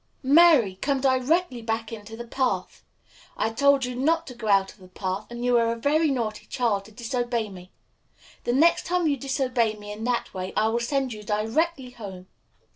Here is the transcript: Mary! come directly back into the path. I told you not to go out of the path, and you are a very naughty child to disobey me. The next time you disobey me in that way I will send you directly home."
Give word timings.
Mary! 0.23 0.77
come 0.81 0.99
directly 0.99 1.61
back 1.61 1.91
into 1.91 2.17
the 2.17 2.25
path. 2.25 2.83
I 3.37 3.51
told 3.51 3.85
you 3.85 3.93
not 3.95 4.25
to 4.25 4.33
go 4.33 4.47
out 4.47 4.73
of 4.73 4.79
the 4.79 4.87
path, 4.87 5.27
and 5.29 5.45
you 5.45 5.55
are 5.59 5.71
a 5.71 5.75
very 5.75 6.09
naughty 6.09 6.47
child 6.47 6.85
to 6.85 6.91
disobey 6.91 7.49
me. 7.49 7.71
The 8.43 8.53
next 8.53 8.87
time 8.87 9.05
you 9.05 9.15
disobey 9.15 9.75
me 9.75 9.91
in 9.91 10.03
that 10.05 10.33
way 10.33 10.53
I 10.57 10.69
will 10.69 10.79
send 10.79 11.13
you 11.13 11.21
directly 11.21 11.91
home." 11.91 12.25